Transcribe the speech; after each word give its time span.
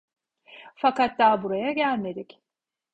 Fakat 0.75 1.17
daha 1.19 1.43
buraya 1.43 1.71
gelmedik. 1.71 2.39